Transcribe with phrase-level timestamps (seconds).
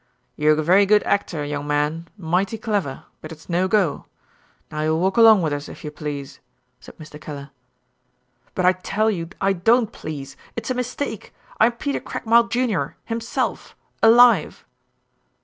[0.35, 4.07] "You're a very good actor, young man, mighty clever, but it's no go.
[4.71, 6.39] Now you'll walk along with us if you please,"
[6.79, 7.21] said Mr.
[7.21, 7.51] Kellar.
[8.55, 10.35] "But I tell you I don't please.
[10.55, 11.35] It's a mistake.
[11.59, 14.65] I am Peter Craigmile, Jr., himself, alive."